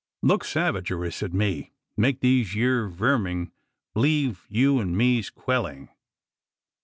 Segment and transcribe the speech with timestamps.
[0.23, 3.51] Look savagerous at me, an' make these yeer verming
[3.93, 5.89] b'lieve you an' me's que'lling.